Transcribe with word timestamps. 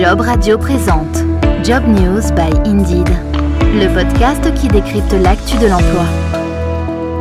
Job 0.00 0.20
Radio 0.22 0.56
présente 0.56 1.14
Job 1.62 1.82
News 1.86 2.22
by 2.34 2.70
Indeed, 2.70 3.10
le 3.74 3.94
podcast 3.94 4.42
qui 4.54 4.66
décrypte 4.68 5.12
l'actu 5.12 5.58
de 5.58 5.66
l'emploi. 5.66 6.06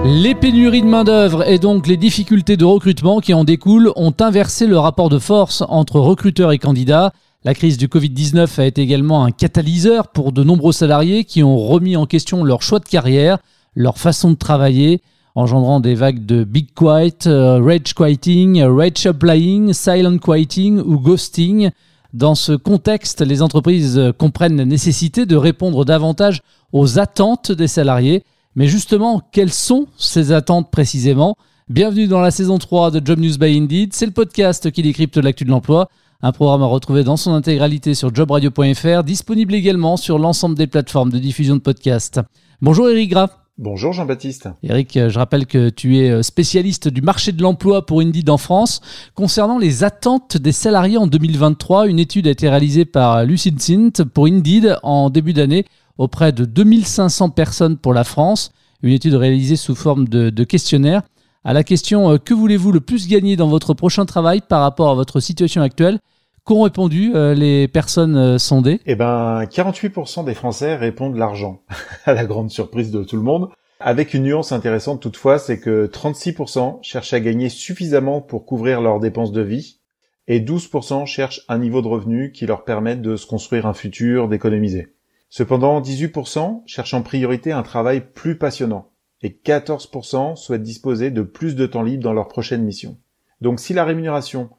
Les 0.05 0.33
pénuries 0.33 0.81
de 0.81 0.87
main-d'œuvre 0.87 1.45
et 1.45 1.59
donc 1.59 1.87
les 1.87 1.97
difficultés 1.97 2.55
de 2.55 2.63
recrutement 2.63 3.19
qui 3.19 3.33
en 3.33 3.43
découlent 3.43 3.91
ont 3.97 4.13
inversé 4.21 4.65
le 4.65 4.79
rapport 4.79 5.09
de 5.09 5.19
force 5.19 5.61
entre 5.67 5.99
recruteurs 5.99 6.53
et 6.53 6.57
candidats. 6.57 7.11
La 7.43 7.53
crise 7.53 7.77
du 7.77 7.89
Covid-19 7.89 8.61
a 8.61 8.65
été 8.65 8.81
également 8.81 9.25
un 9.25 9.31
catalyseur 9.31 10.07
pour 10.07 10.31
de 10.31 10.45
nombreux 10.45 10.71
salariés 10.71 11.25
qui 11.25 11.43
ont 11.43 11.57
remis 11.57 11.97
en 11.97 12.05
question 12.05 12.45
leur 12.45 12.61
choix 12.61 12.79
de 12.79 12.85
carrière, 12.85 13.39
leur 13.75 13.97
façon 13.97 14.31
de 14.31 14.37
travailler, 14.37 15.01
engendrant 15.35 15.81
des 15.81 15.95
vagues 15.95 16.25
de 16.25 16.45
big 16.45 16.73
quiet, 16.73 17.27
euh, 17.27 17.59
rage 17.61 17.93
quieting, 17.93 18.63
rage 18.63 19.05
applying, 19.05 19.73
silent 19.73 20.17
quieting 20.17 20.79
ou 20.79 20.97
ghosting. 20.97 21.71
Dans 22.13 22.33
ce 22.33 22.53
contexte, 22.53 23.21
les 23.21 23.43
entreprises 23.43 24.01
comprennent 24.17 24.57
la 24.57 24.65
nécessité 24.65 25.27
de 25.27 25.35
répondre 25.35 25.85
davantage 25.85 26.41
aux 26.73 26.97
attentes 26.97 27.51
des 27.51 27.67
salariés. 27.67 28.23
Mais 28.55 28.67
justement, 28.67 29.21
quelles 29.31 29.53
sont 29.53 29.85
ces 29.95 30.31
attentes 30.31 30.71
précisément? 30.71 31.35
Bienvenue 31.69 32.07
dans 32.07 32.19
la 32.19 32.31
saison 32.31 32.57
3 32.57 32.89
de 32.89 33.05
Job 33.05 33.19
News 33.19 33.37
by 33.37 33.55
Indeed. 33.55 33.93
C'est 33.93 34.07
le 34.07 34.11
podcast 34.11 34.71
qui 34.71 34.81
décrypte 34.81 35.17
l'actu 35.17 35.45
de 35.45 35.51
l'emploi. 35.51 35.87
Un 36.23 36.31
programme 36.31 36.63
à 36.63 36.65
retrouver 36.65 37.03
dans 37.03 37.15
son 37.15 37.33
intégralité 37.33 37.93
sur 37.93 38.13
jobradio.fr, 38.13 39.03
disponible 39.03 39.53
également 39.53 39.95
sur 39.95 40.17
l'ensemble 40.17 40.55
des 40.55 40.67
plateformes 40.67 41.11
de 41.11 41.19
diffusion 41.19 41.55
de 41.55 41.61
podcasts. 41.61 42.19
Bonjour 42.59 42.89
Eric 42.89 43.11
Graff. 43.11 43.48
Bonjour 43.61 43.91
Jean-Baptiste. 43.91 44.47
Eric, 44.63 44.95
euh, 44.95 45.09
je 45.09 45.19
rappelle 45.19 45.45
que 45.45 45.67
tu 45.67 45.97
es 45.97 46.09
euh, 46.09 46.23
spécialiste 46.23 46.87
du 46.87 47.01
marché 47.01 47.33
de 47.33 47.41
l'emploi 47.41 47.85
pour 47.85 47.99
Indeed 47.99 48.29
en 48.29 48.37
France. 48.37 48.79
Concernant 49.15 49.57
les 49.57 49.83
attentes 49.83 50.37
des 50.37 50.53
salariés 50.53 50.97
en 50.97 51.07
2023, 51.07 51.89
une 51.89 51.99
étude 51.99 52.27
a 52.27 52.29
été 52.29 52.47
réalisée 52.47 52.85
par 52.85 53.25
Lucid 53.25 53.59
Sint 53.59 54.05
pour 54.13 54.27
Indeed 54.27 54.77
en 54.81 55.09
début 55.09 55.33
d'année 55.33 55.65
auprès 55.97 56.31
de 56.31 56.45
2500 56.45 57.31
personnes 57.31 57.75
pour 57.75 57.93
la 57.93 58.05
France. 58.05 58.53
Une 58.81 58.93
étude 58.93 59.15
réalisée 59.15 59.57
sous 59.57 59.75
forme 59.75 60.07
de, 60.07 60.29
de 60.29 60.43
questionnaire. 60.45 61.01
À 61.43 61.51
la 61.51 61.65
question 61.65 62.13
euh, 62.13 62.17
Que 62.17 62.33
voulez-vous 62.33 62.71
le 62.71 62.79
plus 62.79 63.09
gagner 63.09 63.35
dans 63.35 63.49
votre 63.49 63.73
prochain 63.73 64.05
travail 64.05 64.39
par 64.39 64.61
rapport 64.61 64.89
à 64.89 64.95
votre 64.95 65.19
situation 65.19 65.61
actuelle? 65.61 65.99
Qu'ont 66.43 66.63
répondu 66.63 67.13
les 67.13 67.67
personnes 67.67 68.39
sondées? 68.39 68.79
Eh 68.85 68.95
ben, 68.95 69.43
48% 69.43 70.25
des 70.25 70.33
Français 70.33 70.75
répondent 70.75 71.17
l'argent, 71.17 71.61
à 72.05 72.13
la 72.13 72.25
grande 72.25 72.49
surprise 72.49 72.91
de 72.91 73.03
tout 73.03 73.17
le 73.17 73.23
monde. 73.23 73.49
Avec 73.81 74.13
une 74.13 74.23
nuance 74.23 74.51
intéressante 74.51 75.01
toutefois, 75.01 75.39
c'est 75.39 75.59
que 75.59 75.87
36% 75.87 76.79
cherchent 76.81 77.13
à 77.13 77.21
gagner 77.21 77.47
suffisamment 77.47 78.19
pour 78.19 78.45
couvrir 78.45 78.81
leurs 78.81 78.99
dépenses 78.99 79.31
de 79.31 79.41
vie 79.41 79.79
et 80.27 80.41
12% 80.41 81.05
cherchent 81.05 81.45
un 81.47 81.57
niveau 81.57 81.81
de 81.81 81.87
revenu 81.87 82.33
qui 82.33 82.45
leur 82.45 82.65
permette 82.65 83.01
de 83.01 83.15
se 83.15 83.25
construire 83.25 83.65
un 83.65 83.73
futur, 83.73 84.27
d'économiser. 84.27 84.95
Cependant, 85.29 85.79
18% 85.79 86.63
cherchent 86.65 86.93
en 86.93 87.03
priorité 87.03 87.53
un 87.53 87.63
travail 87.63 88.01
plus 88.13 88.37
passionnant 88.37 88.91
et 89.21 89.29
14% 89.29 90.35
souhaitent 90.35 90.61
disposer 90.61 91.09
de 91.09 91.21
plus 91.21 91.55
de 91.55 91.65
temps 91.65 91.83
libre 91.83 92.03
dans 92.03 92.13
leur 92.13 92.27
prochaine 92.27 92.63
mission. 92.63 92.97
Donc 93.39 93.61
si 93.61 93.73
la 93.73 93.85
rémunération 93.85 94.49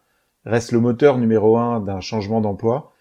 reste 0.44 0.72
le 0.72 0.80
moteur 0.80 1.18
numéro 1.18 1.56
un 1.58 1.80
d'un 1.80 2.00
changement 2.00 2.40
d'emploi, 2.40 2.92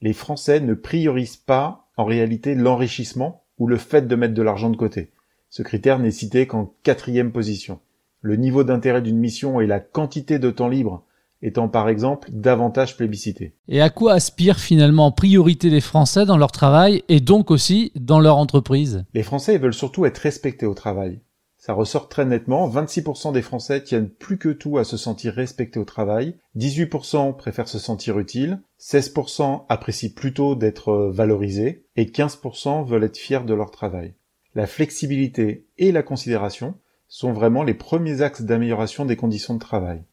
les 0.00 0.12
Français 0.12 0.60
ne 0.60 0.74
priorisent 0.74 1.36
pas 1.36 1.88
en 1.96 2.04
réalité 2.04 2.54
l'enrichissement 2.54 3.44
ou 3.58 3.66
le 3.66 3.76
fait 3.76 4.06
de 4.06 4.16
mettre 4.16 4.34
de 4.34 4.42
l'argent 4.42 4.70
de 4.70 4.76
côté. 4.76 5.10
Ce 5.50 5.62
critère 5.62 5.98
n'est 5.98 6.10
cité 6.10 6.46
qu'en 6.46 6.74
quatrième 6.82 7.32
position. 7.32 7.80
Le 8.20 8.36
niveau 8.36 8.64
d'intérêt 8.64 9.02
d'une 9.02 9.18
mission 9.18 9.60
et 9.60 9.66
la 9.66 9.80
quantité 9.80 10.38
de 10.38 10.50
temps 10.50 10.68
libre 10.68 11.04
étant 11.40 11.68
par 11.68 11.88
exemple 11.88 12.28
davantage 12.32 12.96
plébiscité. 12.96 13.54
Et 13.68 13.80
à 13.80 13.90
quoi 13.90 14.14
aspirent 14.14 14.58
finalement 14.58 15.06
en 15.06 15.12
priorité 15.12 15.70
les 15.70 15.80
Français 15.80 16.26
dans 16.26 16.36
leur 16.36 16.50
travail 16.50 17.04
et 17.08 17.20
donc 17.20 17.50
aussi 17.50 17.92
dans 17.94 18.20
leur 18.20 18.36
entreprise? 18.36 19.04
Les 19.14 19.22
Français 19.22 19.58
veulent 19.58 19.74
surtout 19.74 20.04
être 20.04 20.18
respectés 20.18 20.66
au 20.66 20.74
travail. 20.74 21.20
Ça 21.68 21.74
ressort 21.74 22.08
très 22.08 22.24
nettement, 22.24 22.66
26% 22.66 23.34
des 23.34 23.42
Français 23.42 23.82
tiennent 23.82 24.08
plus 24.08 24.38
que 24.38 24.48
tout 24.48 24.78
à 24.78 24.84
se 24.84 24.96
sentir 24.96 25.34
respectés 25.34 25.78
au 25.78 25.84
travail, 25.84 26.34
18% 26.56 27.36
préfèrent 27.36 27.68
se 27.68 27.78
sentir 27.78 28.18
utiles, 28.18 28.62
16% 28.80 29.66
apprécient 29.68 30.14
plutôt 30.16 30.54
d'être 30.54 31.10
valorisés. 31.12 31.84
Et 31.96 32.06
15% 32.06 32.86
veulent 32.86 33.04
être 33.04 33.18
fiers 33.18 33.44
de 33.44 33.52
leur 33.52 33.70
travail. 33.70 34.14
La 34.54 34.66
flexibilité 34.66 35.66
et 35.76 35.92
la 35.92 36.02
considération 36.02 36.74
sont 37.06 37.34
vraiment 37.34 37.64
les 37.64 37.74
premiers 37.74 38.22
axes 38.22 38.40
d'amélioration 38.40 39.04
des 39.04 39.16
conditions 39.16 39.52
de 39.52 39.58
travail. 39.58 40.04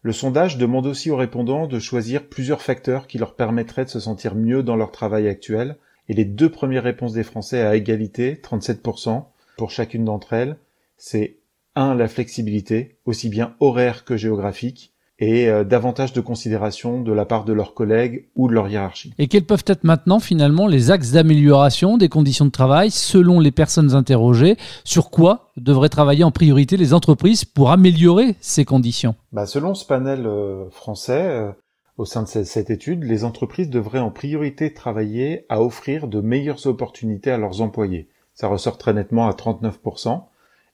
Le 0.00 0.14
sondage 0.14 0.56
demande 0.56 0.86
aussi 0.86 1.10
aux 1.10 1.16
répondants 1.16 1.66
de 1.66 1.78
choisir 1.78 2.26
plusieurs 2.26 2.62
facteurs 2.62 3.06
qui 3.06 3.18
leur 3.18 3.34
permettraient 3.34 3.84
de 3.84 3.90
se 3.90 4.00
sentir 4.00 4.34
mieux 4.34 4.62
dans 4.62 4.76
leur 4.76 4.92
travail 4.92 5.28
actuel, 5.28 5.76
et 6.08 6.14
les 6.14 6.24
deux 6.24 6.48
premières 6.48 6.84
réponses 6.84 7.12
des 7.12 7.22
Français 7.22 7.60
à 7.60 7.76
égalité, 7.76 8.40
37%, 8.42 9.24
pour 9.58 9.70
chacune 9.70 10.06
d'entre 10.06 10.32
elles, 10.32 10.56
c'est 10.96 11.38
1. 11.74 11.94
la 11.94 12.08
flexibilité, 12.08 12.98
aussi 13.04 13.28
bien 13.28 13.54
horaire 13.60 14.04
que 14.04 14.16
géographique, 14.16 14.92
et 15.18 15.48
euh, 15.48 15.64
davantage 15.64 16.12
de 16.12 16.20
considération 16.20 17.00
de 17.00 17.12
la 17.12 17.24
part 17.24 17.44
de 17.44 17.52
leurs 17.52 17.74
collègues 17.74 18.28
ou 18.36 18.48
de 18.48 18.52
leur 18.52 18.68
hiérarchie. 18.68 19.14
Et 19.18 19.28
quels 19.28 19.44
peuvent 19.44 19.64
être 19.66 19.84
maintenant 19.84 20.20
finalement 20.20 20.66
les 20.66 20.90
axes 20.90 21.12
d'amélioration 21.12 21.96
des 21.96 22.08
conditions 22.08 22.44
de 22.44 22.50
travail 22.50 22.90
selon 22.90 23.40
les 23.40 23.50
personnes 23.50 23.94
interrogées? 23.94 24.56
Sur 24.84 25.10
quoi 25.10 25.52
devraient 25.56 25.88
travailler 25.88 26.24
en 26.24 26.30
priorité 26.30 26.76
les 26.76 26.92
entreprises 26.92 27.44
pour 27.44 27.70
améliorer 27.70 28.36
ces 28.40 28.64
conditions? 28.64 29.14
Bah, 29.32 29.46
Selon 29.46 29.74
ce 29.74 29.86
panel 29.86 30.26
euh, 30.26 30.68
français, 30.70 31.22
euh, 31.22 31.50
au 31.96 32.04
sein 32.04 32.22
de 32.22 32.28
cette 32.28 32.68
étude, 32.68 33.04
les 33.04 33.24
entreprises 33.24 33.70
devraient 33.70 33.98
en 33.98 34.10
priorité 34.10 34.74
travailler 34.74 35.46
à 35.48 35.62
offrir 35.62 36.08
de 36.08 36.20
meilleures 36.20 36.66
opportunités 36.66 37.30
à 37.30 37.38
leurs 37.38 37.62
employés. 37.62 38.08
Ça 38.34 38.48
ressort 38.48 38.76
très 38.76 38.92
nettement 38.92 39.28
à 39.28 39.32
39% 39.32 40.24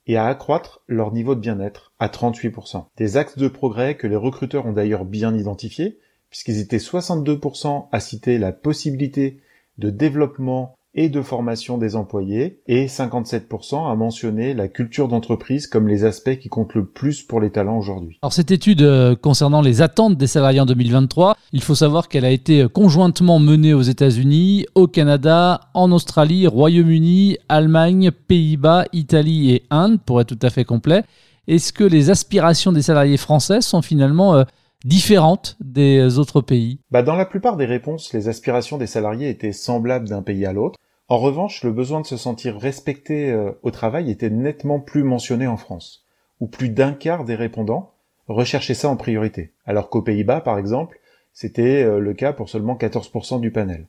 et 0.06 0.16
à 0.16 0.26
accroître 0.26 0.82
leur 0.86 1.12
niveau 1.12 1.34
de 1.34 1.40
bien-être 1.40 1.92
à 1.98 2.08
38%. 2.08 2.86
Des 2.96 3.16
axes 3.16 3.38
de 3.38 3.48
progrès 3.48 3.96
que 3.96 4.06
les 4.06 4.16
recruteurs 4.16 4.66
ont 4.66 4.72
d'ailleurs 4.72 5.04
bien 5.04 5.36
identifiés, 5.36 5.98
puisqu'ils 6.30 6.58
étaient 6.58 6.78
62% 6.78 7.88
à 7.92 8.00
citer 8.00 8.38
la 8.38 8.52
possibilité 8.52 9.40
de 9.78 9.90
développement 9.90 10.76
et 10.94 11.08
de 11.08 11.22
formation 11.22 11.78
des 11.78 11.96
employés, 11.96 12.60
et 12.66 12.86
57% 12.86 13.90
à 13.90 13.94
mentionner 13.94 14.52
la 14.52 14.68
culture 14.68 15.08
d'entreprise 15.08 15.66
comme 15.66 15.88
les 15.88 16.04
aspects 16.04 16.38
qui 16.38 16.48
comptent 16.48 16.74
le 16.74 16.84
plus 16.84 17.22
pour 17.22 17.40
les 17.40 17.50
talents 17.50 17.78
aujourd'hui. 17.78 18.18
Alors 18.22 18.32
cette 18.32 18.50
étude 18.50 18.82
euh, 18.82 19.16
concernant 19.16 19.62
les 19.62 19.80
attentes 19.80 20.18
des 20.18 20.26
salariés 20.26 20.60
en 20.60 20.66
2023, 20.66 21.36
il 21.52 21.62
faut 21.62 21.74
savoir 21.74 22.08
qu'elle 22.08 22.24
a 22.24 22.30
été 22.30 22.66
conjointement 22.68 23.38
menée 23.38 23.74
aux 23.74 23.82
États-Unis, 23.82 24.66
au 24.74 24.86
Canada, 24.86 25.60
en 25.74 25.92
Australie, 25.92 26.46
Royaume-Uni, 26.46 27.38
Allemagne, 27.48 28.10
Pays-Bas, 28.10 28.84
Italie 28.92 29.52
et 29.52 29.62
Inde, 29.70 29.98
pour 30.04 30.20
être 30.20 30.28
tout 30.28 30.46
à 30.46 30.50
fait 30.50 30.64
complet. 30.64 31.04
Est-ce 31.48 31.72
que 31.72 31.84
les 31.84 32.10
aspirations 32.10 32.70
des 32.70 32.82
salariés 32.82 33.16
français 33.16 33.62
sont 33.62 33.82
finalement 33.82 34.36
euh, 34.36 34.44
différentes 34.84 35.56
des 35.60 36.18
autres 36.18 36.40
pays? 36.40 36.78
Bah 36.90 37.02
Dans 37.02 37.16
la 37.16 37.26
plupart 37.26 37.56
des 37.56 37.66
réponses, 37.66 38.12
les 38.12 38.28
aspirations 38.28 38.78
des 38.78 38.86
salariés 38.86 39.28
étaient 39.28 39.52
semblables 39.52 40.08
d'un 40.08 40.22
pays 40.22 40.46
à 40.46 40.52
l'autre. 40.52 40.78
En 41.12 41.18
revanche, 41.18 41.62
le 41.62 41.72
besoin 41.72 42.00
de 42.00 42.06
se 42.06 42.16
sentir 42.16 42.56
respecté 42.56 43.30
euh, 43.30 43.52
au 43.62 43.70
travail 43.70 44.10
était 44.10 44.30
nettement 44.30 44.80
plus 44.80 45.02
mentionné 45.02 45.46
en 45.46 45.58
France, 45.58 46.06
où 46.40 46.46
plus 46.46 46.70
d'un 46.70 46.94
quart 46.94 47.26
des 47.26 47.34
répondants 47.34 47.92
recherchaient 48.28 48.72
ça 48.72 48.88
en 48.88 48.96
priorité, 48.96 49.52
alors 49.66 49.90
qu'aux 49.90 50.00
Pays-Bas, 50.00 50.40
par 50.40 50.56
exemple, 50.56 50.98
c'était 51.34 51.82
euh, 51.82 51.98
le 51.98 52.14
cas 52.14 52.32
pour 52.32 52.48
seulement 52.48 52.76
14% 52.76 53.40
du 53.40 53.50
panel. 53.50 53.88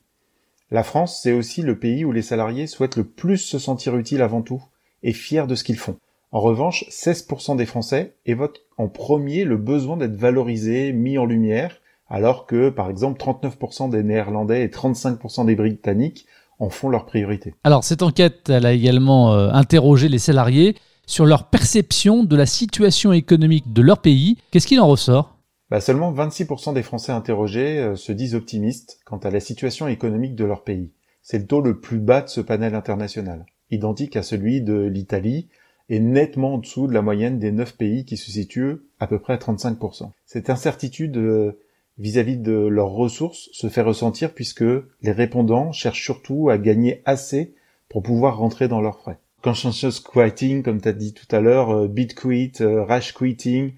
La 0.70 0.82
France, 0.82 1.18
c'est 1.22 1.32
aussi 1.32 1.62
le 1.62 1.78
pays 1.78 2.04
où 2.04 2.12
les 2.12 2.20
salariés 2.20 2.66
souhaitent 2.66 2.96
le 2.96 3.04
plus 3.04 3.38
se 3.38 3.58
sentir 3.58 3.96
utiles 3.96 4.20
avant 4.20 4.42
tout 4.42 4.62
et 5.02 5.14
fiers 5.14 5.46
de 5.46 5.54
ce 5.54 5.64
qu'ils 5.64 5.78
font. 5.78 5.96
En 6.30 6.40
revanche, 6.40 6.84
16% 6.90 7.56
des 7.56 7.64
Français 7.64 8.16
évoquent 8.26 8.60
en 8.76 8.88
premier 8.88 9.44
le 9.44 9.56
besoin 9.56 9.96
d'être 9.96 10.16
valorisés, 10.16 10.92
mis 10.92 11.16
en 11.16 11.24
lumière, 11.24 11.80
alors 12.10 12.44
que, 12.44 12.68
par 12.68 12.90
exemple, 12.90 13.18
39% 13.18 13.88
des 13.88 14.02
Néerlandais 14.02 14.62
et 14.62 14.68
35% 14.68 15.46
des 15.46 15.56
Britanniques 15.56 16.26
en 16.58 16.70
font 16.70 16.88
leur 16.88 17.06
priorité. 17.06 17.54
Alors, 17.64 17.84
cette 17.84 18.02
enquête, 18.02 18.48
elle 18.48 18.66
a 18.66 18.72
également 18.72 19.34
euh, 19.34 19.50
interrogé 19.50 20.08
les 20.08 20.18
salariés 20.18 20.76
sur 21.06 21.26
leur 21.26 21.48
perception 21.48 22.24
de 22.24 22.36
la 22.36 22.46
situation 22.46 23.12
économique 23.12 23.72
de 23.72 23.82
leur 23.82 24.00
pays. 24.00 24.38
Qu'est-ce 24.50 24.66
qu'il 24.66 24.80
en 24.80 24.86
ressort? 24.86 25.36
Bah, 25.70 25.80
Seulement 25.80 26.12
26% 26.12 26.74
des 26.74 26.82
Français 26.82 27.12
interrogés 27.12 27.78
euh, 27.78 27.96
se 27.96 28.12
disent 28.12 28.34
optimistes 28.34 29.00
quant 29.04 29.18
à 29.18 29.30
la 29.30 29.40
situation 29.40 29.88
économique 29.88 30.34
de 30.34 30.44
leur 30.44 30.64
pays. 30.64 30.92
C'est 31.22 31.38
le 31.38 31.46
taux 31.46 31.60
le 31.60 31.80
plus 31.80 31.98
bas 31.98 32.22
de 32.22 32.28
ce 32.28 32.40
panel 32.40 32.74
international, 32.74 33.46
identique 33.70 34.16
à 34.16 34.22
celui 34.22 34.60
de 34.60 34.74
l'Italie, 34.74 35.48
est 35.88 36.00
nettement 36.00 36.54
en 36.54 36.58
dessous 36.58 36.86
de 36.86 36.92
la 36.92 37.02
moyenne 37.02 37.38
des 37.38 37.52
neuf 37.52 37.76
pays 37.76 38.04
qui 38.04 38.16
se 38.16 38.30
situent 38.30 38.76
à 39.00 39.06
peu 39.06 39.18
près 39.18 39.34
à 39.34 39.36
35%. 39.36 40.10
Cette 40.26 40.50
incertitude 40.50 41.16
euh, 41.16 41.58
vis-à-vis 41.98 42.36
de 42.36 42.52
leurs 42.52 42.90
ressources 42.90 43.48
se 43.52 43.68
fait 43.68 43.80
ressentir 43.80 44.34
puisque 44.34 44.64
les 45.02 45.12
répondants 45.12 45.72
cherchent 45.72 46.02
surtout 46.02 46.50
à 46.50 46.58
gagner 46.58 47.02
assez 47.04 47.54
pour 47.88 48.02
pouvoir 48.02 48.38
rentrer 48.38 48.68
dans 48.68 48.80
leurs 48.80 48.98
frais. 48.98 49.18
Conscientious 49.42 50.00
quitting, 50.02 50.62
comme 50.62 50.80
tu 50.80 50.88
as 50.88 50.92
dit 50.92 51.12
tout 51.14 51.26
à 51.30 51.40
l'heure, 51.40 51.70
euh, 51.70 51.88
bid 51.88 52.14
quit, 52.14 52.52
euh, 52.60 52.82
rash 52.84 53.14
quitting, 53.14 53.72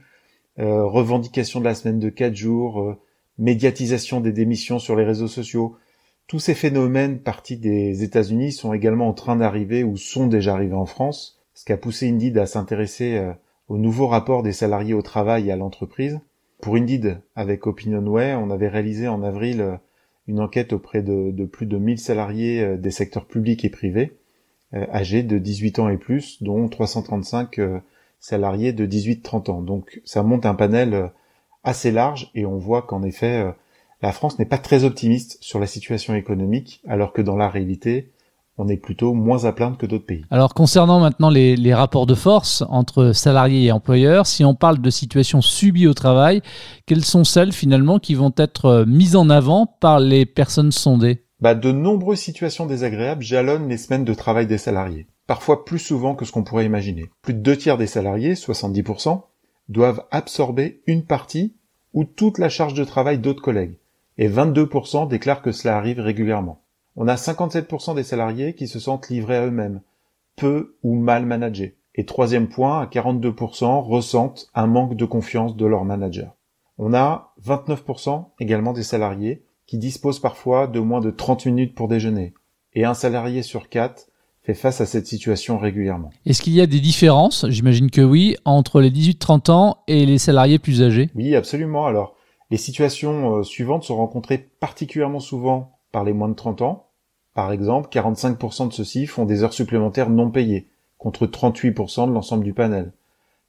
revendication 0.59 1.61
de 1.61 1.67
la 1.67 1.75
semaine 1.75 1.99
de 1.99 2.09
4 2.09 2.35
jours, 2.35 2.97
médiatisation 3.39 4.23
des 4.23 4.33
démissions 4.33 4.79
sur 4.79 4.97
les 4.97 5.05
réseaux 5.05 5.29
sociaux. 5.29 5.77
Tous 6.27 6.41
ces 6.41 6.55
phénomènes 6.55 7.21
partis 7.21 7.57
des 7.57 8.03
États-Unis 8.03 8.53
sont 8.53 8.73
également 8.73 9.09
en 9.09 9.13
train 9.13 9.37
d'arriver 9.37 9.85
ou 9.85 9.97
sont 9.97 10.27
déjà 10.27 10.55
arrivés 10.55 10.75
en 10.75 10.87
France, 10.87 11.41
ce 11.55 11.65
qui 11.65 11.73
a 11.73 11.77
poussé 11.77 12.09
Indeed 12.09 12.37
à 12.39 12.47
s'intéresser 12.47 13.17
euh, 13.17 13.33
au 13.69 13.79
nouveau 13.79 14.09
rapport 14.09 14.43
des 14.43 14.53
salariés 14.53 14.95
au 14.95 15.03
travail 15.03 15.49
et 15.49 15.53
à 15.53 15.57
l'entreprise. 15.57 16.19
Pour 16.61 16.77
Indeed, 16.77 17.21
avec 17.35 17.67
OpinionWay, 17.67 18.35
on 18.35 18.51
avait 18.51 18.69
réalisé 18.69 19.09
en 19.09 19.23
avril 19.23 19.61
euh, 19.61 19.77
une 20.27 20.41
enquête 20.41 20.73
auprès 20.73 21.03
de, 21.03 21.45
plus 21.45 21.67
de 21.67 21.79
1000 21.79 21.99
salariés 21.99 22.63
euh, 22.63 22.77
des 22.77 22.91
secteurs 22.91 23.27
publics 23.27 23.65
et 23.65 23.71
privés, 23.71 24.17
âgés 24.75 25.23
de 25.23 25.39
18 25.39 25.79
ans 25.79 25.89
et 25.89 25.97
plus, 25.97 26.43
dont 26.43 26.69
335 26.69 27.61
salariés 28.19 28.73
de 28.73 28.85
18-30 28.85 29.51
ans. 29.51 29.63
Donc 29.63 30.03
ça 30.05 30.23
monte 30.23 30.45
un 30.45 30.55
panel 30.55 31.13
assez 31.67 31.91
large 31.91 32.31
et 32.35 32.47
on 32.47 32.57
voit 32.57 32.83
qu'en 32.83 33.03
effet, 33.03 33.43
euh, 33.43 33.53
la 34.01 34.13
France 34.13 34.39
n'est 34.39 34.47
pas 34.47 34.57
très 34.57 34.85
optimiste 34.85 35.37
sur 35.43 35.59
la 35.59 35.67
situation 35.67 36.15
économique, 36.15 36.81
alors 36.87 37.13
que 37.13 37.21
dans 37.21 37.37
la 37.37 37.51
réalité, 37.51 38.13
on 38.59 38.69
est 38.69 38.77
plutôt 38.77 39.13
moins 39.13 39.45
à 39.45 39.53
plaindre 39.53 39.77
que 39.77 39.87
d'autres 39.87 40.07
pays. 40.07 40.25
Alors 40.31 40.55
concernant 40.55 41.01
maintenant 41.01 41.31
les, 41.31 41.75
rapports 41.75 42.07
de 42.07 42.15
force 42.15 42.65
entre 42.69 43.13
salariés 43.13 43.67
et 43.67 43.73
employeurs, 43.73 44.27
si 44.27 44.45
on 44.45 44.55
parle 44.55 44.81
de 44.81 44.91
situations 44.91 45.43
subies 45.43 45.87
au 45.87 45.95
travail, 45.95 46.41
quelles 46.87 47.05
sont 47.05 47.25
celles 47.25 47.53
finalement 47.53 47.99
qui 47.99 48.15
vont 48.15 48.33
être 48.37 48.67
euh, 48.67 48.85
mises 48.87 49.17
en 49.17 49.29
avant 49.29 49.67
par 49.67 50.01
les 50.01 50.25
personnes 50.25 50.73
sondées? 50.73 51.25
Bah, 51.41 51.55
De 51.55 51.71
nombreuses 51.71 52.21
situations 52.21 52.67
désagréables 52.67 53.23
jalonnent 53.23 53.69
les 53.69 53.77
semaines 53.77 54.05
de 54.05 54.15
travail 54.15 54.47
des 54.47 54.59
salariés, 54.59 55.07
parfois 55.27 55.65
plus 55.65 55.79
souvent 55.79 56.15
que 56.15 56.25
ce 56.25 56.33
qu'on 56.33 56.45
pourrait 56.45 56.65
imaginer. 56.65 57.11
Plus 57.23 57.35
de 57.35 57.41
deux 57.41 57.57
tiers 57.57 57.77
des 57.77 57.87
salariés, 57.87 58.35
70%, 58.35 59.23
doivent 59.69 60.05
absorber 60.11 60.81
une 60.87 61.05
partie 61.05 61.55
ou 61.93 62.05
toute 62.05 62.39
la 62.39 62.49
charge 62.49 62.75
de 62.75 62.85
travail 62.85 63.19
d'autres 63.19 63.43
collègues, 63.43 63.79
et 64.17 64.29
22% 64.29 65.09
déclarent 65.09 65.43
que 65.43 65.53
cela 65.53 65.77
arrive 65.77 66.01
régulièrement. 66.01 66.63
On 66.97 67.09
a 67.09 67.17
57% 67.17 67.95
des 67.95 68.03
salariés 68.03 68.55
qui 68.55 68.69
se 68.69 68.81
sentent 68.81 69.11
livrés 69.11 69.37
à 69.37 69.47
eux-mêmes, 69.47 69.83
peu 70.35 70.77
ou 70.83 70.95
mal 70.95 71.27
managés. 71.27 71.77
Et 71.95 72.07
troisième 72.07 72.49
point, 72.49 72.81
à 72.81 72.87
42% 72.87 73.83
ressentent 73.83 74.49
un 74.55 74.67
manque 74.67 74.97
de 74.97 75.05
confiance 75.05 75.57
de 75.57 75.67
leur 75.67 75.85
manager. 75.85 76.35
On 76.79 76.95
a 76.95 77.35
29% 77.45 78.27
également 78.41 78.73
des 78.73 78.83
salariés 78.83 79.45
qui 79.67 79.79
disposent 79.79 80.21
parfois 80.21 80.67
de 80.67 80.81
moins 80.81 81.01
de 81.01 81.11
30 81.11 81.47
minutes 81.47 81.75
pour 81.75 81.89
déjeuner. 81.89 82.35
Et 82.73 82.85
un 82.85 82.95
salarié 82.95 83.43
sur 83.43 83.69
quatre 83.69 84.07
fait 84.43 84.55
face 84.55 84.81
à 84.81 84.87
cette 84.87 85.07
situation 85.07 85.59
régulièrement. 85.59 86.11
Est-ce 86.25 86.41
qu'il 86.41 86.53
y 86.53 86.61
a 86.61 86.67
des 86.67 86.81
différences, 86.81 87.47
j'imagine 87.49 87.91
que 87.91 88.03
oui, 88.03 88.37
entre 88.45 88.81
les 88.81 88.91
18-30 88.91 89.51
ans 89.51 89.79
et 89.89 90.07
les 90.07 90.19
salariés 90.19 90.59
plus 90.59 90.83
âgés 90.83 91.11
Oui, 91.15 91.35
absolument. 91.35 91.87
Alors, 91.87 92.15
les 92.51 92.57
situations 92.57 93.39
euh, 93.39 93.43
suivantes 93.43 93.83
sont 93.83 93.97
rencontrées 93.97 94.39
particulièrement 94.39 95.19
souvent 95.19 95.79
par 95.91 96.05
les 96.05 96.13
moins 96.13 96.29
de 96.29 96.35
30 96.35 96.63
ans. 96.63 96.86
Par 97.37 97.53
exemple, 97.53 97.91
45% 97.91 98.69
de 98.69 98.73
ceux-ci 98.73 99.07
font 99.07 99.27
des 99.27 99.43
heures 99.43 99.53
supplémentaires 99.53 100.09
non 100.09 100.31
payées, 100.31 100.69
contre 100.97 101.27
38% 101.27 102.09
de 102.09 102.15
l'ensemble 102.15 102.45
du 102.45 102.55
panel. 102.55 102.93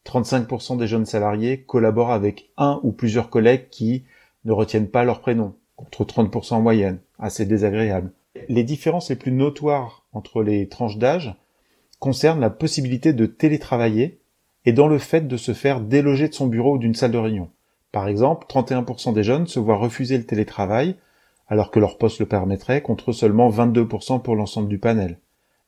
35% 0.05 0.77
des 0.77 0.87
jeunes 0.87 1.05
salariés 1.05 1.61
collaborent 1.61 2.11
avec 2.11 2.49
un 2.57 2.81
ou 2.83 2.91
plusieurs 2.91 3.29
collègues 3.29 3.69
qui 3.71 4.03
ne 4.43 4.51
retiennent 4.51 4.89
pas 4.89 5.05
leur 5.05 5.21
prénom, 5.21 5.53
contre 5.77 6.03
30% 6.03 6.55
en 6.55 6.61
moyenne, 6.61 6.99
assez 7.17 7.45
désagréable. 7.45 8.11
Les 8.49 8.65
différences 8.65 9.07
les 9.09 9.15
plus 9.15 9.31
notoires 9.31 10.03
entre 10.11 10.43
les 10.43 10.67
tranches 10.67 10.97
d'âge 10.97 11.33
concernent 11.97 12.41
la 12.41 12.49
possibilité 12.49 13.13
de 13.13 13.25
télétravailler 13.25 14.19
et 14.65 14.73
dans 14.73 14.87
le 14.87 14.97
fait 14.97 15.29
de 15.29 15.37
se 15.37 15.53
faire 15.53 15.79
déloger 15.79 16.27
de 16.27 16.33
son 16.33 16.47
bureau 16.47 16.75
ou 16.75 16.77
d'une 16.77 16.93
salle 16.93 17.11
de 17.11 17.17
réunion. 17.17 17.49
Par 17.93 18.09
exemple, 18.09 18.47
31% 18.49 19.13
des 19.13 19.23
jeunes 19.23 19.47
se 19.47 19.61
voient 19.61 19.77
refuser 19.77 20.17
le 20.17 20.25
télétravail 20.25 20.97
alors 21.47 21.71
que 21.71 21.79
leur 21.79 21.97
poste 21.97 22.19
le 22.19 22.25
permettrait 22.25 22.81
contre 22.81 23.11
seulement 23.11 23.49
22% 23.49 24.21
pour 24.21 24.35
l'ensemble 24.35 24.67
du 24.67 24.79
panel. 24.79 25.19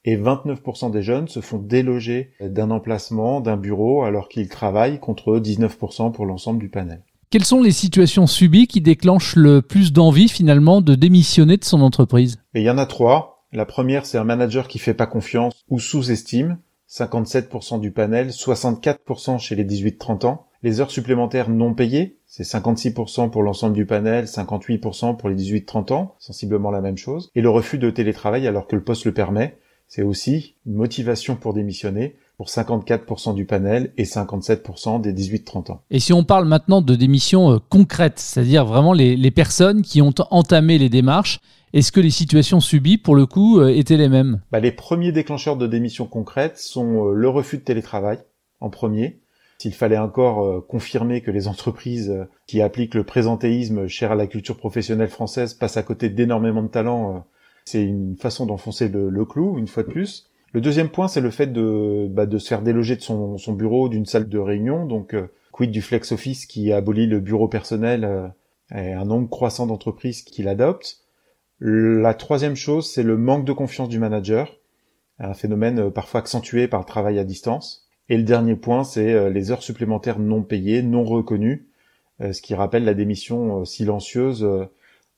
Et 0.06 0.18
29% 0.18 0.92
des 0.92 1.02
jeunes 1.02 1.28
se 1.28 1.42
font 1.42 1.58
déloger 1.58 2.31
d'un 2.42 2.72
emplacement, 2.72 3.42
d'un 3.42 3.58
bureau 3.58 4.04
alors 4.04 4.30
qu'ils 4.30 4.48
travaillent 4.48 5.00
contre 5.00 5.40
19% 5.40 6.12
pour 6.12 6.26
l'ensemble 6.26 6.60
du 6.60 6.70
panel. 6.70 7.04
Quelles 7.30 7.46
sont 7.46 7.62
les 7.62 7.72
situations 7.72 8.26
subies 8.26 8.68
qui 8.68 8.81
déclenchent 8.81 9.36
le 9.36 9.62
plus 9.62 9.94
d'envie 9.94 10.30
finalement 10.30 10.81
de 10.81 10.96
démissionner 10.96 11.58
de 11.58 11.64
son 11.64 11.81
entreprise? 11.81 12.40
Il 12.56 12.64
y 12.64 12.70
en 12.70 12.78
a 12.78 12.86
trois. 12.86 13.46
La 13.52 13.66
première, 13.66 14.06
c'est 14.06 14.18
un 14.18 14.24
manager 14.24 14.68
qui 14.68 14.80
fait 14.80 14.94
pas 14.94 15.06
confiance 15.06 15.64
ou 15.70 15.80
sous-estime. 15.80 16.58
57% 16.90 17.80
du 17.80 17.92
panel, 17.92 18.30
64% 18.30 19.38
chez 19.38 19.56
les 19.56 19.64
18-30 19.64 20.26
ans. 20.26 20.48
Les 20.64 20.81
heures 20.81 20.90
supplémentaires 20.90 21.50
non 21.50 21.76
payées, 21.76 22.18
c'est 22.31 22.44
56% 22.44 23.31
pour 23.31 23.42
l'ensemble 23.42 23.74
du 23.74 23.88
panel, 23.88 24.26
58% 24.26 25.18
pour 25.18 25.30
les 25.30 25.36
18-30 25.36 25.92
ans, 25.94 26.16
sensiblement 26.20 26.70
la 26.70 26.80
même 26.80 26.98
chose. 26.98 27.31
Et 27.34 27.42
le 27.42 27.50
refus 27.50 27.80
de 27.80 27.90
télétravail 27.90 28.46
alors 28.46 28.68
que 28.68 28.76
le 28.76 28.84
poste 28.84 29.06
le 29.06 29.14
permet, 29.16 29.58
c'est 29.88 30.04
aussi 30.04 30.56
une 30.68 30.76
motivation 30.76 31.36
pour 31.36 31.56
démissionner 31.56 32.16
pour 32.38 32.48
54% 32.48 33.34
du 33.34 33.46
panel 33.46 33.92
et 33.98 34.04
57% 34.04 35.02
des 35.02 35.12
18-30 35.12 35.72
ans. 35.72 35.81
Et 35.90 36.00
si 36.00 36.14
on 36.14 36.24
parle 36.24 36.46
maintenant 36.46 36.81
de 36.81 36.96
démissions 36.96 37.52
euh, 37.52 37.58
concrètes, 37.68 38.20
c'est-à-dire 38.20 38.64
vraiment 38.64 38.94
les, 38.94 39.31
personnes 39.31 39.81
qui 39.81 40.02
ont 40.02 40.14
entamé 40.30 40.78
les 40.78 40.88
démarches, 40.88 41.40
est-ce 41.74 41.92
que 41.92 42.00
les 42.00 42.12
situations 42.12 42.60
subies, 42.60 42.98
pour 42.98 43.16
le 43.16 43.26
coup, 43.26 43.60
euh, 43.60 43.70
étaient 43.70 43.98
les 43.98 44.08
mêmes? 44.08 44.42
Bah, 44.52 44.60
Les 44.60 44.72
premiers 44.72 45.12
déclencheurs 45.12 45.58
de 45.58 45.68
démissions 45.68 46.06
concrètes 46.06 46.60
sont 46.60 47.08
euh, 47.08 47.14
le 47.14 47.28
refus 47.28 47.58
de 47.58 47.64
télétravail, 47.64 48.20
en 48.62 48.70
premier. 48.70 49.20
S'il 49.60 49.74
fallait 49.74 49.98
encore 49.98 50.66
confirmer 50.68 51.22
que 51.22 51.32
les 51.32 51.48
entreprises 51.48 52.14
qui 52.48 52.62
appliquent 52.62 52.96
le 52.96 53.04
présentéisme 53.04 53.88
cher 53.88 54.14
à 54.14 54.16
la 54.16 54.26
culture 54.26 54.58
professionnelle 54.58 55.10
française 55.10 55.54
passent 55.54 55.78
à 55.78 55.84
côté 55.84 56.10
d'énormément 56.10 56.64
de 56.64 56.70
talents, 56.70 57.26
c'est 57.66 57.84
une 57.84 58.16
façon 58.16 58.46
d'enfoncer 58.46 58.88
le 58.88 59.26
clou, 59.26 59.58
une 59.58 59.68
fois 59.68 59.84
de 59.84 59.90
plus. 59.90 60.30
Le 60.52 60.62
deuxième 60.62 60.90
point, 60.90 61.08
c'est 61.08 61.22
le 61.22 61.30
fait 61.30 61.48
de, 61.48 62.08
bah, 62.10 62.26
de 62.26 62.38
se 62.38 62.48
faire 62.48 62.62
déloger 62.62 62.96
de 62.96 63.02
son, 63.02 63.38
bureau, 63.54 63.88
d'une 63.88 64.06
salle 64.06 64.28
de 64.28 64.40
réunion. 64.40 64.86
Donc, 64.86 65.14
euh, 65.14 65.28
quid 65.52 65.70
du 65.70 65.82
flex 65.82 66.12
office 66.12 66.46
qui 66.46 66.72
abolit 66.72 67.06
le 67.06 67.20
bureau 67.20 67.48
personnel 67.48 68.04
euh, 68.04 68.28
et 68.74 68.94
un 68.94 69.06
nombre 69.06 69.30
croissant 69.30 69.68
d'entreprises 69.68 70.24
qui 70.24 70.42
l'adoptent? 70.42 70.98
La 71.60 72.14
troisième 72.14 72.56
chose, 72.56 72.90
c'est 72.90 73.04
le 73.04 73.18
manque 73.18 73.46
de 73.46 73.54
confiance 73.54 73.90
du 73.90 74.00
manager, 74.00 74.58
un 75.20 75.34
phénomène 75.34 75.80
euh, 75.80 75.90
parfois 75.92 76.22
accentué 76.22 76.68
par 76.68 76.80
le 76.80 76.86
travail 76.86 77.20
à 77.20 77.24
distance. 77.24 77.89
Et 78.10 78.18
le 78.18 78.24
dernier 78.24 78.56
point, 78.56 78.84
c'est 78.84 79.30
les 79.30 79.52
heures 79.52 79.64
supplémentaires 79.64 80.20
non 80.20 80.42
payées, 80.42 80.81
non 80.81 81.04
reconnues, 81.04 81.69
ce 82.19 82.42
qui 82.42 82.56
rappelle 82.56 82.83
la 82.83 82.95
démission 82.95 83.66
silencieuse 83.66 84.45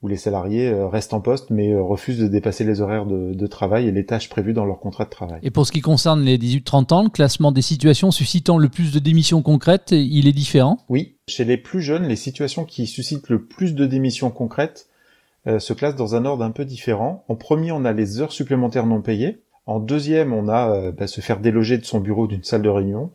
où 0.01 0.07
les 0.07 0.17
salariés 0.17 0.67
euh, 0.67 0.87
restent 0.87 1.13
en 1.13 1.21
poste 1.21 1.49
mais 1.49 1.71
euh, 1.71 1.81
refusent 1.81 2.19
de 2.19 2.27
dépasser 2.27 2.63
les 2.63 2.81
horaires 2.81 3.05
de, 3.05 3.47
travail 3.47 3.87
et 3.87 3.91
les 3.91 4.05
tâches 4.05 4.29
prévues 4.29 4.53
dans 4.53 4.65
leur 4.65 4.79
contrat 4.79 5.05
de 5.05 5.09
travail. 5.09 5.39
Et 5.43 5.51
pour 5.51 5.67
ce 5.67 5.71
qui 5.71 5.81
concerne 5.81 6.21
les 6.21 6.37
18-30 6.37 6.93
ans, 6.93 7.03
le 7.03 7.09
classement 7.09 7.51
des 7.51 7.61
situations 7.61 8.11
suscitant 8.11 8.57
le 8.57 8.69
plus 8.69 8.93
de 8.93 8.99
démissions 8.99 9.41
concrètes, 9.41 9.91
il 9.91 10.27
est 10.27 10.33
différent? 10.33 10.77
Oui, 10.89 11.17
chez 11.27 11.43
les 11.43 11.57
plus 11.57 11.81
jeunes, 11.81 12.07
les 12.07 12.15
situations 12.15 12.63
qui 12.63 12.87
suscitent 12.87 13.29
le 13.29 13.43
plus 13.43 13.75
de 13.75 13.85
démissions 13.85 14.31
concrètes 14.31 14.87
euh, 15.47 15.59
se 15.59 15.73
classent 15.73 15.95
dans 15.95 16.15
un 16.15 16.23
ordre 16.25 16.43
un 16.43 16.51
peu 16.51 16.63
différent. 16.63 17.25
En 17.27 17.35
premier, 17.35 17.71
on 17.71 17.83
a 17.83 17.91
les 17.91 18.21
heures 18.21 18.31
supplémentaires 18.31 18.85
non 18.85 19.01
payées. 19.01 19.41
En 19.65 19.79
deuxième, 19.79 20.33
on 20.33 20.49
a 20.49 20.91
bah, 20.91 21.07
se 21.07 21.21
faire 21.21 21.39
déloger 21.39 21.77
de 21.77 21.85
son 21.85 21.99
bureau 21.99 22.27
d'une 22.27 22.43
salle 22.43 22.61
de 22.61 22.69
réunion. 22.69 23.11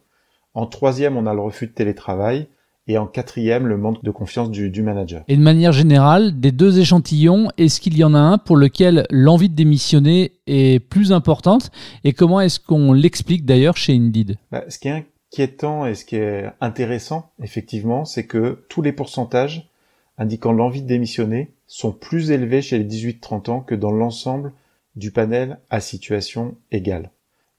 En 0.55 0.67
troisième, 0.67 1.17
on 1.17 1.27
a 1.27 1.35
le 1.35 1.41
refus 1.41 1.67
de 1.67 1.73
télétravail. 1.73 2.49
Et 2.89 2.99
en 2.99 3.07
quatrième, 3.07 3.67
le 3.67 3.77
manque 3.77 4.05
de 4.05 4.11
confiance 4.13 4.49
du, 4.49 4.83
manager. 4.83 5.25
Et 5.27 5.37
de 5.37 5.43
manière 5.43 5.73
générale, 5.73 6.39
des 6.39 6.53
deux 6.53 6.79
échantillons, 6.79 7.49
est-ce 7.59 7.81
qu'il 7.81 7.99
y 7.99 8.05
en 8.05 8.15
a 8.15 8.19
un 8.19 8.39
pour 8.39 8.57
lequel 8.57 9.07
l'envie 9.11 9.49
de 9.49 9.57
démissionner 9.57 10.33
est 10.47 10.79
plus 10.79 11.13
importante 11.13 11.73
Et 12.05 12.13
comment 12.13 12.41
est-ce 12.41 12.61
qu'on 12.61 12.93
l'explique 12.93 13.45
d'ailleurs 13.45 13.77
chez 13.77 13.95
Indeed? 13.95 14.37
Bah, 14.53 14.65
Ce 14.69 14.79
qui 14.79 14.87
est 14.87 15.05
inquiétant 15.33 15.85
et 15.85 15.97
ce 15.97 16.05
qui 16.05 16.15
est 16.15 16.47
intéressant, 16.61 17.31
effectivement, 17.43 18.05
c'est 18.05 18.27
que 18.27 18.65
tous 18.69 18.83
les 18.83 18.93
pourcentages 18.93 19.69
indiquant 20.17 20.53
l'envie 20.53 20.83
de 20.83 20.87
démissionner 20.87 21.51
sont 21.67 21.91
plus 21.91 22.31
élevés 22.31 22.63
chez 22.63 22.79
les 22.79 22.85
18-30 22.85 23.51
ans 23.51 23.61
que 23.61 23.75
dans 23.75 23.91
l'ensemble 23.91 24.53
du 24.97 25.11
panel 25.11 25.61
à 25.71 25.81
situation 25.81 26.57
égale. 26.73 27.11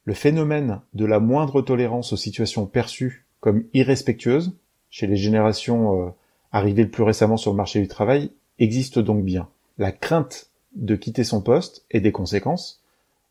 Le 0.03 0.13
phénomène 0.13 0.81
de 0.93 1.05
la 1.05 1.19
moindre 1.19 1.61
tolérance 1.61 2.13
aux 2.13 2.17
situations 2.17 2.65
perçues 2.65 3.25
comme 3.39 3.65
irrespectueuses 3.73 4.53
chez 4.89 5.07
les 5.07 5.15
générations 5.15 6.07
euh, 6.07 6.09
arrivées 6.51 6.83
le 6.83 6.89
plus 6.89 7.03
récemment 7.03 7.37
sur 7.37 7.51
le 7.51 7.57
marché 7.57 7.79
du 7.79 7.87
travail 7.87 8.31
existe 8.59 8.99
donc 8.99 9.23
bien. 9.23 9.47
La 9.77 9.91
crainte 9.91 10.49
de 10.75 10.95
quitter 10.95 11.23
son 11.23 11.41
poste 11.41 11.85
et 11.91 11.99
des 11.99 12.11
conséquences, 12.11 12.81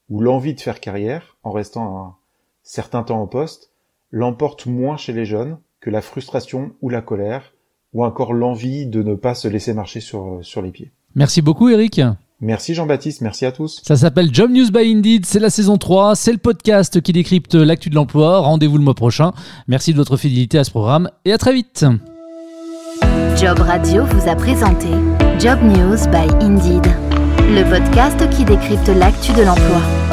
ou 0.08 0.20
l'envie 0.20 0.54
de 0.54 0.60
faire 0.60 0.80
carrière 0.80 1.36
en 1.42 1.50
restant 1.50 1.98
un 1.98 2.14
certain 2.62 3.02
temps 3.02 3.20
en 3.20 3.26
poste, 3.26 3.70
l'emporte 4.10 4.66
moins 4.66 4.96
chez 4.96 5.12
les 5.12 5.25
jeunes 5.25 5.58
que 5.80 5.90
la 5.90 6.02
frustration 6.02 6.72
ou 6.80 6.88
la 6.88 7.02
colère, 7.02 7.54
ou 7.92 8.04
encore 8.04 8.32
l'envie 8.32 8.86
de 8.86 9.02
ne 9.02 9.14
pas 9.14 9.34
se 9.34 9.48
laisser 9.48 9.75
marcher 9.75 10.00
sur, 10.00 10.34
euh, 10.34 10.42
sur 10.42 10.62
les 10.62 10.70
pieds. 10.70 10.92
Merci 11.14 11.42
beaucoup 11.42 11.68
Eric. 11.68 12.00
Merci 12.40 12.74
Jean-Baptiste, 12.74 13.22
merci 13.22 13.46
à 13.46 13.52
tous. 13.52 13.80
Ça 13.82 13.96
s'appelle 13.96 14.28
Job 14.32 14.50
News 14.50 14.70
by 14.70 14.92
Indeed, 14.92 15.24
c'est 15.24 15.38
la 15.38 15.48
saison 15.48 15.78
3, 15.78 16.16
c'est 16.16 16.32
le 16.32 16.38
podcast 16.38 17.00
qui 17.00 17.12
décrypte 17.12 17.54
l'actu 17.54 17.88
de 17.88 17.94
l'emploi. 17.94 18.40
Rendez-vous 18.40 18.76
le 18.76 18.84
mois 18.84 18.94
prochain. 18.94 19.32
Merci 19.68 19.92
de 19.92 19.96
votre 19.96 20.18
fidélité 20.18 20.58
à 20.58 20.64
ce 20.64 20.70
programme 20.70 21.10
et 21.24 21.32
à 21.32 21.38
très 21.38 21.54
vite. 21.54 21.86
Job 23.36 23.58
Radio 23.60 24.04
vous 24.04 24.28
a 24.28 24.36
présenté 24.36 24.88
Job 25.38 25.58
News 25.62 25.96
by 26.10 26.44
Indeed, 26.44 26.86
le 27.48 27.62
podcast 27.70 28.28
qui 28.30 28.44
décrypte 28.44 28.88
l'actu 28.88 29.32
de 29.32 29.42
l'emploi. 29.42 30.05